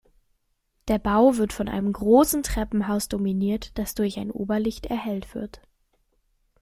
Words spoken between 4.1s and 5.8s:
ein Oberlicht erhellt wird.